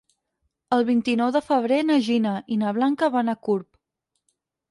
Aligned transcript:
El 0.77 0.85
vint-i-nou 0.87 1.33
de 1.35 1.41
febrer 1.49 1.77
na 1.89 1.99
Gina 2.09 2.33
i 2.55 2.59
na 2.61 2.73
Blanca 2.79 3.11
van 3.17 3.31
a 3.35 3.39
Gurb. 3.49 3.69